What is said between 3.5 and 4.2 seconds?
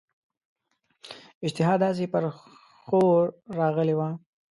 راغلې وه.